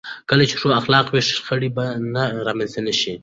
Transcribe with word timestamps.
کله 0.29 0.43
چې 0.49 0.55
ښو 0.61 0.67
اخلاق 0.81 1.05
وي، 1.09 1.21
شخړې 1.29 1.69
به 1.75 1.85
رامنځته 2.47 2.79
نه 2.87 2.93
شي. 2.99 3.13